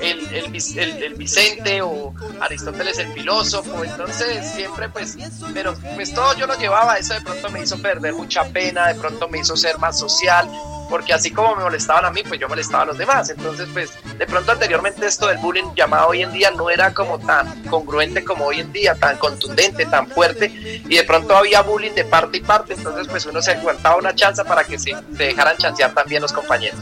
[0.01, 5.17] el, el, el, Vicente o Aristóteles el filósofo, entonces siempre pues,
[5.53, 8.95] pero pues todo yo lo llevaba, eso de pronto me hizo perder mucha pena, de
[8.95, 10.49] pronto me hizo ser más social,
[10.91, 13.29] porque así como me molestaban a mí, pues yo molestaba a los demás.
[13.29, 17.17] Entonces, pues de pronto anteriormente esto del bullying llamado hoy en día no era como
[17.17, 20.51] tan congruente como hoy en día, tan contundente, tan fuerte,
[20.87, 24.13] y de pronto había bullying de parte y parte, entonces pues uno se aguantaba una
[24.13, 26.79] chance para que se, se dejaran chancear también los compañeros.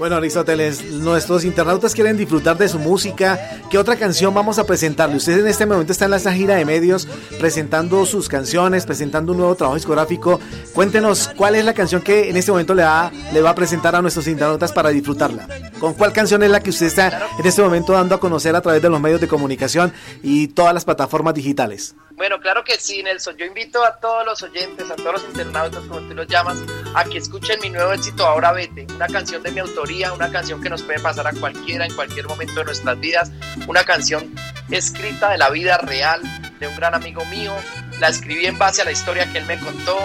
[0.00, 3.38] Bueno, Aristóteles, nuestros internautas quieren disfrutar de su música.
[3.70, 5.16] ¿Qué otra canción vamos a presentarle?
[5.16, 7.06] Usted en este momento está en esta gira de medios
[7.38, 10.40] presentando sus canciones, presentando un nuevo trabajo discográfico.
[10.72, 13.94] Cuéntenos cuál es la canción que en este momento le va, le va a presentar
[13.94, 15.46] a nuestros internautas para disfrutarla.
[15.78, 18.60] ¿Con cuál canción es la que usted está en este momento dando a conocer a
[18.60, 19.92] través de los medios de comunicación
[20.22, 21.94] y todas las plataformas digitales?
[22.16, 23.36] Bueno, claro que sí, Nelson.
[23.38, 26.58] Yo invito a todos los oyentes, a todos los internautas, como tú los llamas,
[26.94, 30.60] a que escuchen mi nuevo éxito Ahora Vete, una canción de mi autoría, una canción
[30.60, 33.32] que nos puede pasar a cualquiera en cualquier momento de nuestras vidas,
[33.66, 34.34] una canción
[34.70, 36.20] escrita de la vida real
[36.60, 37.54] de un gran amigo mío.
[38.00, 39.98] La escribí en base a la historia que él me contó,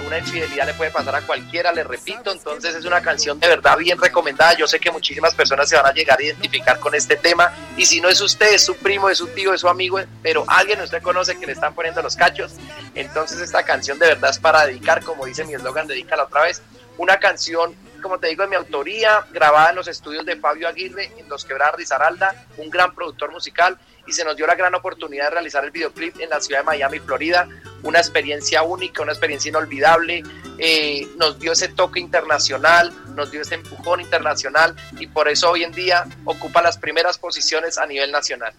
[0.00, 3.76] una infidelidad le puede pasar a cualquiera, le repito, entonces es una canción de verdad
[3.76, 7.16] bien recomendada, yo sé que muchísimas personas se van a llegar a identificar con este
[7.16, 10.00] tema y si no es usted, es su primo, es su tío, es su amigo,
[10.22, 12.52] pero alguien usted conoce que le están poniendo los cachos,
[12.94, 16.62] entonces esta canción de verdad es para dedicar, como dice mi eslogan, dedícala otra vez,
[16.98, 21.12] una canción como te digo, de mi autoría, grabada en los estudios de Fabio Aguirre,
[21.18, 25.24] en Los Quebradas Rizaralda, un gran productor musical, y se nos dio la gran oportunidad
[25.26, 27.48] de realizar el videoclip en la ciudad de Miami, Florida,
[27.82, 30.22] una experiencia única, una experiencia inolvidable,
[30.58, 35.64] eh, nos dio ese toque internacional, nos dio ese empujón internacional, y por eso hoy
[35.64, 38.52] en día ocupa las primeras posiciones a nivel nacional.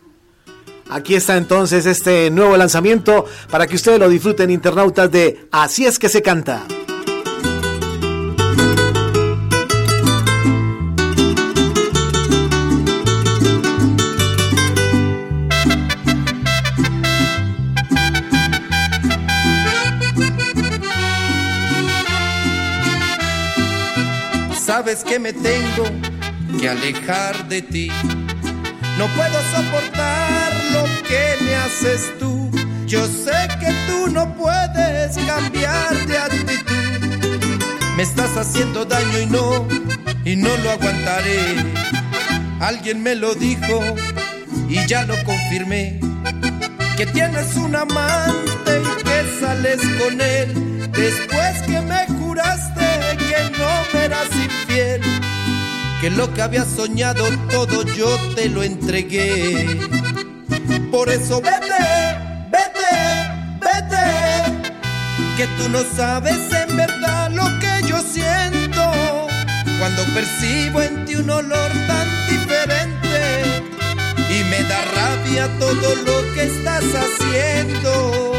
[0.89, 5.97] Aquí está entonces este nuevo lanzamiento para que ustedes lo disfruten, internautas de Así es
[5.97, 6.65] que se canta.
[24.71, 25.83] Sabes que me tengo
[26.57, 27.91] que alejar de ti.
[28.97, 32.49] No puedo soportar lo que me haces tú.
[32.85, 37.59] Yo sé que tú no puedes cambiar de actitud.
[37.97, 39.67] Me estás haciendo daño y no,
[40.23, 41.41] y no lo aguantaré.
[42.61, 43.77] Alguien me lo dijo
[44.69, 45.99] y ya lo confirmé.
[46.95, 52.70] Que tienes un amante y que sales con él después que me juraste que
[54.11, 55.01] no me eras infiel,
[56.01, 59.79] que lo que había soñado todo yo te lo entregué.
[60.91, 61.83] Por eso vete,
[62.51, 62.91] vete,
[63.59, 64.71] vete,
[65.37, 69.27] que tú no sabes en verdad lo que yo siento
[69.79, 73.63] cuando percibo en ti un olor tan diferente
[74.29, 78.33] y me da rabia todo lo que estás haciendo.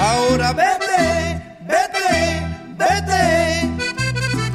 [0.00, 1.13] Ahora vete,
[2.84, 3.68] vete,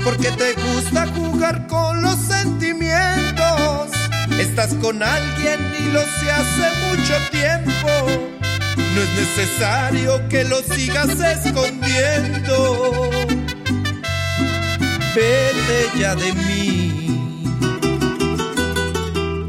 [0.03, 3.89] porque te gusta jugar con los sentimientos.
[4.39, 7.89] Estás con alguien y lo sé hace mucho tiempo.
[8.95, 13.09] No es necesario que lo sigas escondiendo.
[15.15, 17.05] Vete ya de mí.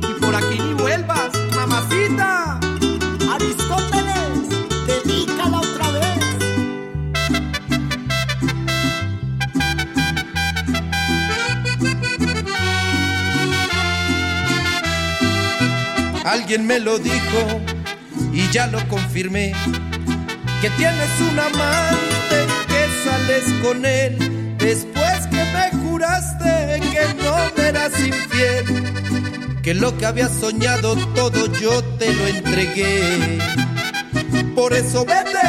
[0.02, 1.29] Y por aquí ni vuelvas,
[16.30, 17.60] Alguien me lo dijo
[18.32, 19.52] y ya lo confirmé.
[20.60, 27.98] Que tienes un amante que sales con él después que me juraste que no eras
[27.98, 29.60] infiel.
[29.60, 33.40] Que lo que había soñado todo yo te lo entregué.
[34.54, 35.48] Por eso vete,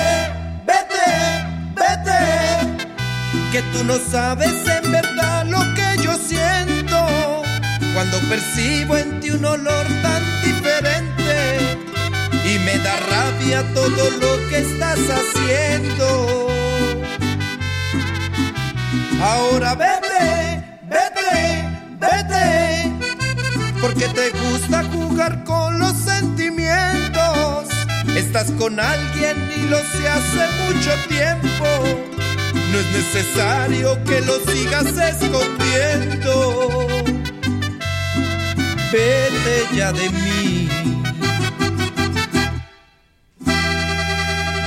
[0.66, 2.90] vete, vete.
[3.52, 5.11] Que tú no sabes en verdad
[8.02, 11.78] cuando percibo en ti un olor tan diferente
[12.44, 16.48] y me da rabia todo lo que estás haciendo.
[19.22, 21.64] Ahora vete, vete,
[22.00, 22.92] vete,
[23.80, 27.70] porque te gusta jugar con los sentimientos.
[28.16, 31.68] Estás con alguien y lo sé hace mucho tiempo.
[32.72, 37.11] No es necesario que lo sigas escondiendo.
[38.92, 40.70] Vete ya de mí.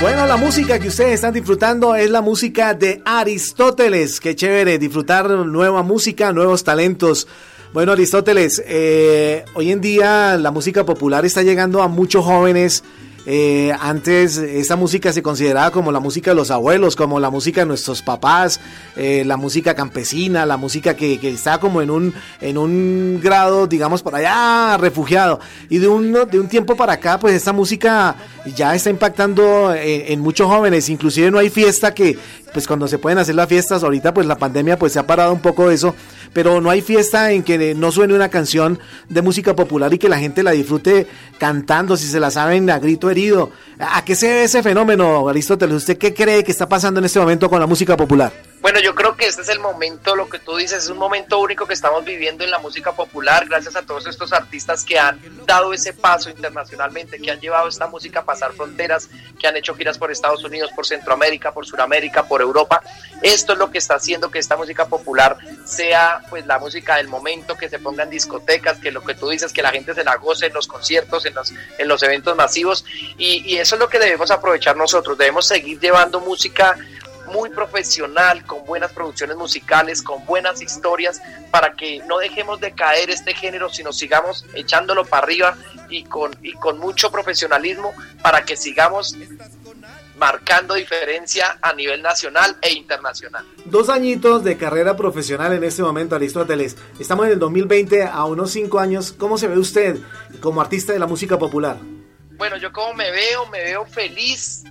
[0.00, 4.20] Bueno, la música que ustedes están disfrutando es la música de Aristóteles.
[4.20, 7.28] Qué chévere disfrutar nueva música, nuevos talentos.
[7.74, 12.84] Bueno, Aristóteles, eh, hoy en día la música popular está llegando a muchos jóvenes
[13.26, 17.62] eh, antes esta música se consideraba como la música de los abuelos, como la música
[17.62, 18.60] de nuestros papás,
[18.96, 23.66] eh, la música campesina, la música que, que está como en un, en un grado,
[23.66, 25.40] digamos, por allá refugiado.
[25.68, 28.16] Y de un, de un tiempo para acá, pues esta música
[28.54, 30.88] ya está impactando en, en muchos jóvenes.
[30.88, 32.18] Inclusive no hay fiesta que,
[32.52, 35.32] pues cuando se pueden hacer las fiestas, ahorita pues la pandemia pues se ha parado
[35.32, 35.94] un poco eso
[36.34, 38.78] pero no hay fiesta en que no suene una canción
[39.08, 41.06] de música popular y que la gente la disfrute
[41.38, 43.50] cantando, si se la saben a grito herido.
[43.78, 45.76] ¿A qué se debe ese fenómeno, Aristóteles?
[45.76, 48.53] ¿Usted qué cree que está pasando en este momento con la música popular?
[48.64, 51.38] Bueno, yo creo que este es el momento, lo que tú dices, es un momento
[51.38, 55.20] único que estamos viviendo en la música popular, gracias a todos estos artistas que han
[55.44, 59.74] dado ese paso internacionalmente, que han llevado esta música a pasar fronteras, que han hecho
[59.74, 62.80] giras por Estados Unidos, por Centroamérica, por Sudamérica, por Europa.
[63.20, 65.36] Esto es lo que está haciendo que esta música popular
[65.66, 69.28] sea pues la música del momento, que se ponga en discotecas, que lo que tú
[69.28, 72.34] dices, que la gente se la goce en los conciertos, en los, en los eventos
[72.34, 72.86] masivos,
[73.18, 76.78] y eso es lo que debemos aprovechar nosotros, debemos seguir llevando música
[77.26, 81.20] muy profesional, con buenas producciones musicales, con buenas historias,
[81.50, 85.56] para que no dejemos de caer este género, sino sigamos echándolo para arriba
[85.88, 89.16] y con, y con mucho profesionalismo para que sigamos
[90.16, 93.44] marcando diferencia a nivel nacional e internacional.
[93.64, 96.76] Dos añitos de carrera profesional en este momento, Aristóteles.
[96.98, 99.12] Estamos en el 2020, a unos cinco años.
[99.12, 99.98] ¿Cómo se ve usted
[100.40, 101.76] como artista de la música popular?
[102.36, 104.64] Bueno, yo como me veo, me veo feliz,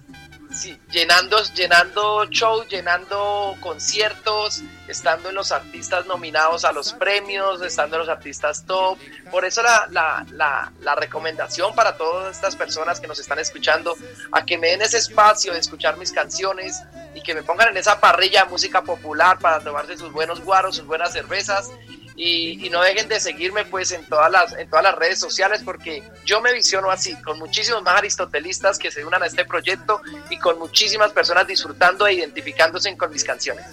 [0.54, 7.95] sí, llenando, llenando shows, llenando conciertos, estando en los artistas nominados a los premios, estando
[7.95, 8.97] en los artistas top.
[9.32, 13.95] Por eso la, la, la, la, recomendación para todas estas personas que nos están escuchando,
[14.32, 16.82] a que me den ese espacio de escuchar mis canciones
[17.16, 20.76] y que me pongan en esa parrilla de música popular para tomarse sus buenos guaros,
[20.76, 21.72] sus buenas cervezas
[22.16, 25.61] y, y, no dejen de seguirme pues en todas las en todas las redes sociales
[25.66, 30.01] porque yo me visiono así con muchísimos más aristotelistas que se unan a este proyecto
[30.30, 33.66] y con muchísimas personas disfrutando e identificándose con mis canciones.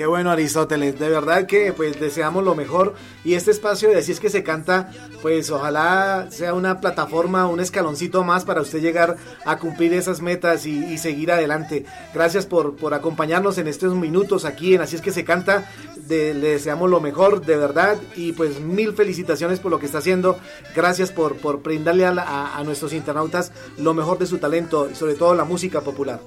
[0.00, 4.12] Qué bueno Aristóteles, de verdad que pues deseamos lo mejor y este espacio de Así
[4.12, 4.90] es que se canta,
[5.20, 10.64] pues ojalá sea una plataforma, un escaloncito más para usted llegar a cumplir esas metas
[10.64, 11.84] y, seguir adelante.
[12.14, 15.70] Gracias por, por acompañarnos en estos minutos aquí en Así es que se canta,
[16.08, 20.40] le deseamos lo mejor de verdad y pues mil felicitaciones por lo que está haciendo.
[20.74, 24.94] Gracias por, por brindarle a, a, a nuestros internautas lo mejor de su talento y
[24.94, 26.20] sobre todo la música popular.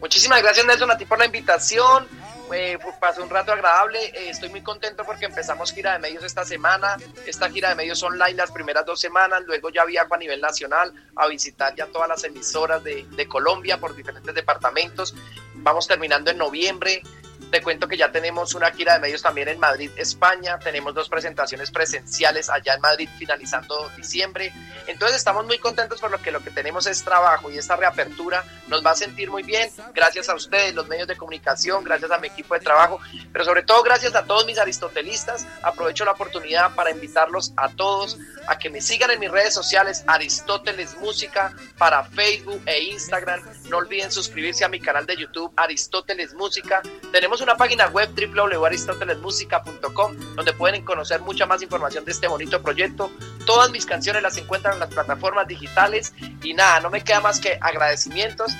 [0.00, 2.06] Muchísimas gracias Nelson a ti por la invitación
[2.52, 6.44] eh, pasé un rato agradable, eh, estoy muy contento porque empezamos gira de medios esta
[6.44, 6.96] semana,
[7.26, 10.92] esta gira de medios online las primeras dos semanas, luego ya viajo a nivel nacional
[11.16, 15.14] a visitar ya todas las emisoras de, de Colombia por diferentes departamentos,
[15.54, 17.02] vamos terminando en noviembre,
[17.50, 20.58] te cuento que ya tenemos una gira de medios también en Madrid, España.
[20.58, 24.52] Tenemos dos presentaciones presenciales allá en Madrid finalizando diciembre.
[24.86, 28.44] Entonces estamos muy contentos por lo que lo que tenemos es trabajo y esta reapertura
[28.68, 29.70] nos va a sentir muy bien.
[29.94, 33.00] Gracias a ustedes, los medios de comunicación, gracias a mi equipo de trabajo,
[33.32, 35.46] pero sobre todo gracias a todos mis aristotelistas.
[35.62, 40.04] Aprovecho la oportunidad para invitarlos a todos a que me sigan en mis redes sociales
[40.06, 43.40] Aristóteles Música para Facebook e Instagram.
[43.68, 46.82] No olviden suscribirse a mi canal de YouTube Aristóteles Música.
[47.12, 53.10] Tenemos una página web www.aristotelesmusica.com donde pueden conocer mucha más información de este bonito proyecto.
[53.46, 56.12] Todas mis canciones las encuentran en las plataformas digitales
[56.42, 58.52] y nada, no me queda más que agradecimientos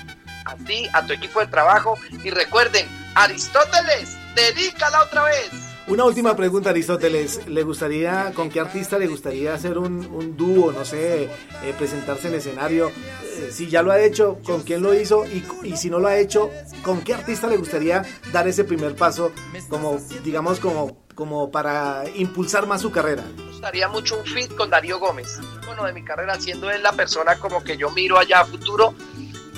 [0.45, 5.70] a ti, a tu equipo de trabajo y recuerden, Aristóteles, dedícala otra vez.
[5.91, 7.47] Una última pregunta, Aristóteles.
[7.47, 12.35] ¿Le gustaría, con qué artista le gustaría hacer un, dúo, no sé, eh, presentarse en
[12.35, 12.87] escenario?
[12.87, 15.25] Eh, si ya lo ha hecho, ¿con quién lo hizo?
[15.25, 16.49] Y, y, si no lo ha hecho,
[16.81, 19.33] ¿con qué artista le gustaría dar ese primer paso,
[19.67, 23.25] como, digamos, como, como para impulsar más su carrera?
[23.35, 25.41] Me gustaría mucho un fit con Darío Gómez.
[25.65, 28.95] Bueno, de mi carrera, siendo él la persona como que yo miro allá a futuro,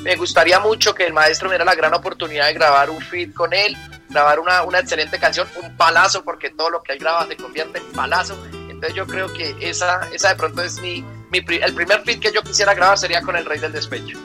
[0.01, 3.35] me gustaría mucho que el maestro me diera la gran oportunidad de grabar un fit
[3.35, 3.77] con él,
[4.13, 7.79] grabar una, una excelente canción, un palazo, porque todo lo que él graba se convierte
[7.79, 8.37] en palazo.
[8.69, 12.43] Entonces yo creo que esa, esa de pronto es mi, el primer fit que yo
[12.43, 14.19] quisiera grabar sería con el Rey del Despecho.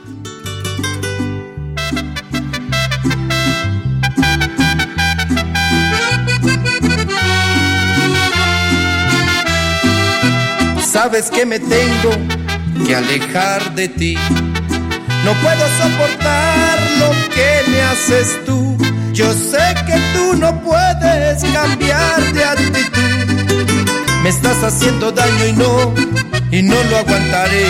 [10.85, 12.11] Sabes que me tengo
[12.85, 14.17] que alejar de ti.
[15.23, 18.68] No puedo soportar lo que me haces tú.
[19.19, 23.91] Yo sé que tú no puedes cambiar de actitud.
[24.23, 25.93] Me estás haciendo daño y no,
[26.51, 27.67] y no lo aguantaré.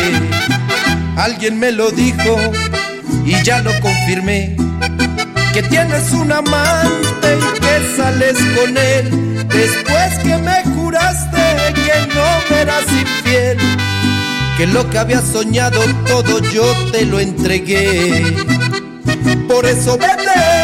[1.17, 2.37] Alguien me lo dijo
[3.25, 4.55] y ya lo confirmé.
[5.51, 9.47] Que tienes un amante y que sales con él.
[9.47, 11.41] Después que me juraste
[11.73, 13.57] que no me eras infiel.
[14.55, 18.35] Que lo que había soñado todo yo te lo entregué.
[19.47, 20.58] Por eso vete, vete,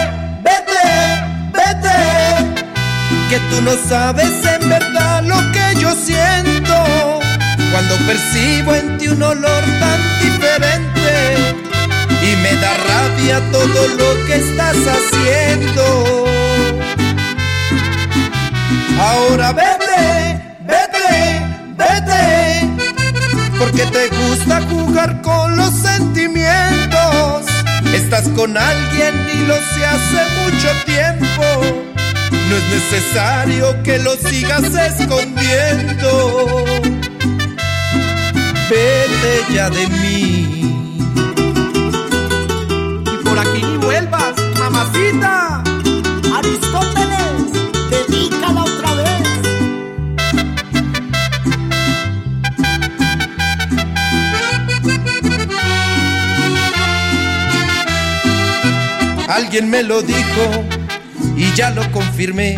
[3.30, 7.20] Que tú no sabes en verdad lo que yo siento.
[7.72, 11.56] Cuando percibo en ti un olor tan diferente.
[12.22, 16.26] Y me da rabia todo lo que estás haciendo.
[19.00, 21.42] Ahora vete, vete,
[21.76, 22.70] vete,
[23.58, 27.46] porque te gusta jugar con los sentimientos.
[27.94, 31.95] Estás con alguien y lo sé hace mucho tiempo.
[32.50, 36.66] No es necesario que lo sigas escondiendo.
[38.70, 40.62] Vete ya de mí.
[43.14, 45.64] Y por aquí ni vuelvas, mamacita.
[46.36, 47.54] Aristóteles,
[47.90, 49.06] dedícala otra vez.
[59.28, 60.66] Alguien me lo dijo
[61.36, 62.56] y ya lo confirmé.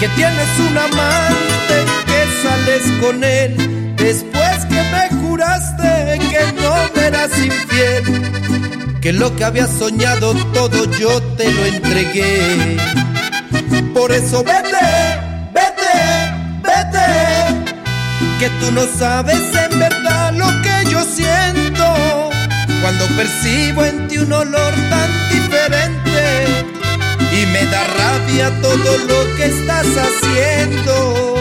[0.00, 3.94] Que tienes un amante que sales con él.
[3.96, 9.00] Después que me juraste que no me eras infiel.
[9.00, 12.76] Que lo que había soñado todo yo te lo entregué.
[13.94, 14.88] Por eso vete,
[15.52, 15.92] vete,
[16.62, 17.68] vete.
[18.38, 22.30] Que tú no sabes en verdad lo que yo siento.
[22.80, 26.59] Cuando percibo en ti un olor tan diferente
[27.52, 31.36] me da rabia todo lo que estás haciendo.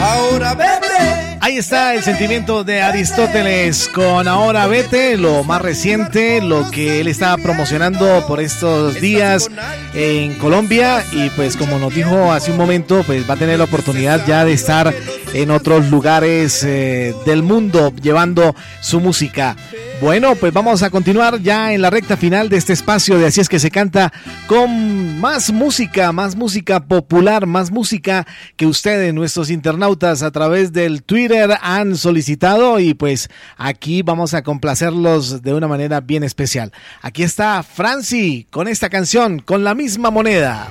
[0.00, 1.32] Ahora vete.
[1.44, 7.08] Ahí está el sentimiento de Aristóteles con Ahora Vete, lo más reciente, lo que él
[7.08, 9.50] está promocionando por estos días
[9.92, 13.64] en Colombia y pues como nos dijo hace un momento, pues va a tener la
[13.64, 14.94] oportunidad ya de estar
[15.34, 19.56] en otros lugares eh, del mundo llevando su música.
[20.02, 23.40] Bueno, pues vamos a continuar ya en la recta final de este espacio de Así
[23.40, 24.12] es que se canta
[24.48, 28.26] con más música, más música popular, más música
[28.56, 34.42] que ustedes, nuestros internautas, a través del Twitter han solicitado y pues aquí vamos a
[34.42, 36.72] complacerlos de una manera bien especial.
[37.00, 40.68] Aquí está Franci con esta canción, con la misma moneda.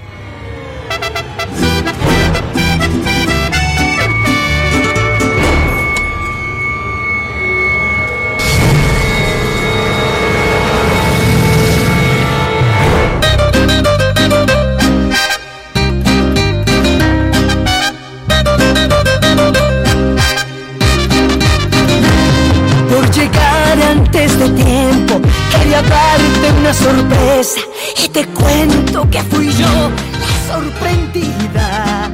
[24.37, 25.21] De tiempo.
[25.51, 27.59] Quería darte una sorpresa
[28.03, 32.11] y te cuento que fui yo la sorprendida.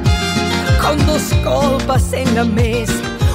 [0.80, 2.92] Con dos copas en la mesa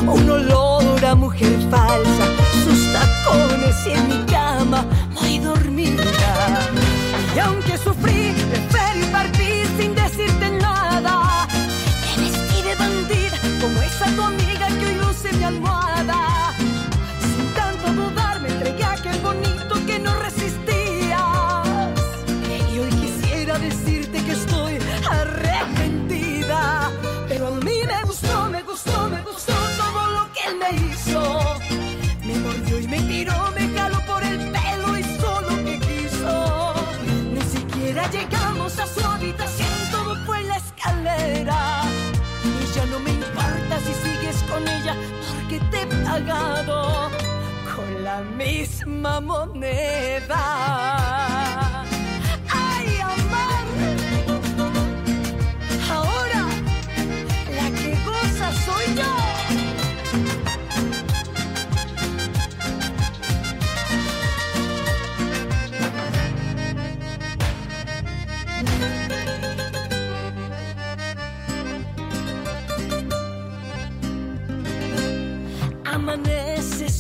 [0.08, 2.26] un olor a mujer falsa
[2.64, 4.86] sus tacones y en mi cama
[5.22, 6.60] muy dormida.
[7.36, 11.48] Y aunque sufrí preferí partir sin decirte nada.
[12.02, 14.43] Me vestí de bandida como esa tu amiga
[48.14, 50.44] la misma moneda.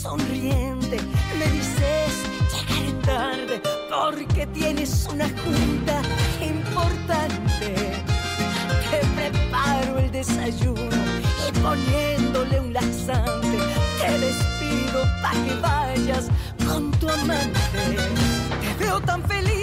[0.03, 0.97] sonriente
[1.39, 2.11] me dices
[2.51, 6.01] llegaré tarde porque tienes una junta
[6.41, 7.69] importante.
[8.91, 11.01] Te preparo el desayuno
[11.47, 13.57] y poniéndole un laxante
[13.99, 16.25] te despido para que vayas
[16.67, 17.61] con tu amante.
[18.61, 19.62] Te veo tan feliz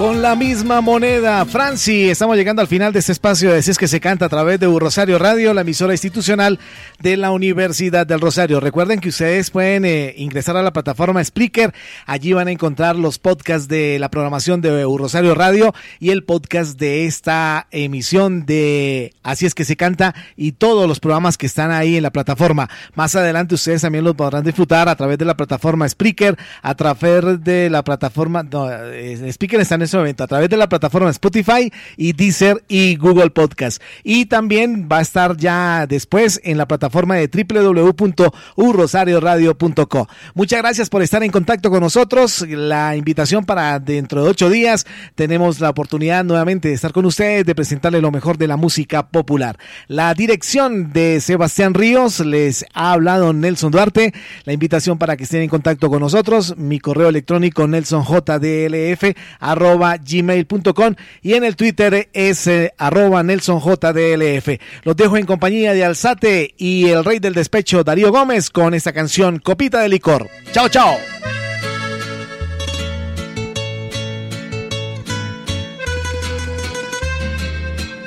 [0.00, 3.76] Con la misma moneda, Franci, estamos llegando al final de este espacio de Si es
[3.76, 6.58] que se canta a través de Rosario Radio, la emisora institucional
[7.00, 8.60] de la Universidad del Rosario.
[8.60, 11.74] Recuerden que ustedes pueden eh, ingresar a la plataforma Spreaker,
[12.06, 16.80] allí van a encontrar los podcasts de la programación de Rosario Radio y el podcast
[16.80, 21.72] de esta emisión de Así es que se canta y todos los programas que están
[21.72, 22.70] ahí en la plataforma.
[22.94, 27.44] Más adelante ustedes también los podrán disfrutar a través de la plataforma Spreaker, a través
[27.44, 32.12] de la plataforma, no, eh, Spreaker está en a través de la plataforma Spotify y
[32.12, 33.82] Deezer y Google Podcast.
[34.04, 40.08] Y también va a estar ya después en la plataforma de www.urrosarioradio.co.
[40.34, 42.46] Muchas gracias por estar en contacto con nosotros.
[42.48, 44.86] La invitación para dentro de ocho días
[45.16, 49.08] tenemos la oportunidad nuevamente de estar con ustedes, de presentarles lo mejor de la música
[49.08, 49.58] popular.
[49.88, 54.14] La dirección de Sebastián Ríos les ha hablado Nelson Duarte.
[54.44, 60.94] La invitación para que estén en contacto con nosotros, mi correo electrónico nelsonjdlf arroba gmail.com
[61.22, 64.48] y en el Twitter es eh, arroba nelsonjdlf.
[64.84, 68.92] Los dejo en compañía de Alzate y el rey del despecho Darío Gómez con esta
[68.92, 70.28] canción Copita de Licor.
[70.52, 70.96] Chao, chao.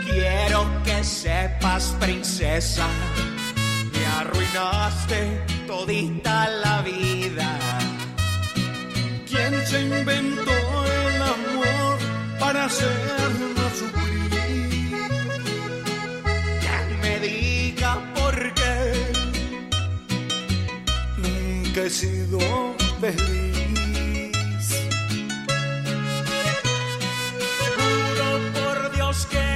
[0.09, 2.87] Quiero que sepas, princesa,
[3.91, 7.59] me arruinaste todita la vida.
[9.27, 10.62] ¿Quién se inventó
[12.43, 14.29] para hacernos sufrir?
[16.63, 18.75] Que me diga por qué
[21.17, 22.39] Nunca he sido
[22.99, 24.67] feliz.
[27.77, 29.52] Juro por Dios que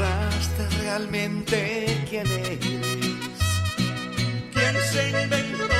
[0.00, 2.58] Demostraste realmente quién eres.
[4.54, 5.79] ¿Quién se inventó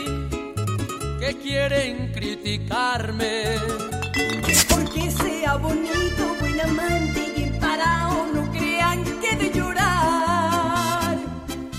[1.31, 3.55] que quieren criticarme.
[4.69, 11.17] Porque sea bonito, buen amante y parado, no crean que de llorar.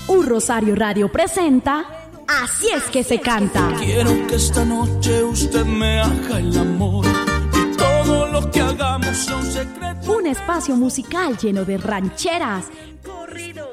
[0.07, 1.85] Un Rosario Radio presenta
[2.27, 3.69] Así es que se canta.
[3.77, 7.05] Quiero que esta noche usted me haga el amor
[7.53, 10.13] y todo lo que hagamos sea un secreto.
[10.13, 12.65] Un espacio musical lleno de rancheras,
[13.03, 13.72] corridos,